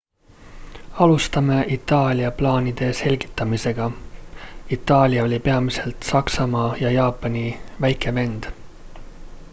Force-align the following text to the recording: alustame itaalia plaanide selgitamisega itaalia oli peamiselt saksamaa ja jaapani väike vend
alustame 1.03 1.57
itaalia 1.75 2.31
plaanide 2.39 2.87
selgitamisega 3.01 3.89
itaalia 4.77 5.23
oli 5.29 5.39
peamiselt 5.39 6.03
saksamaa 6.11 6.75
ja 6.81 6.91
jaapani 6.97 7.45
väike 7.81 8.15
vend 8.15 8.53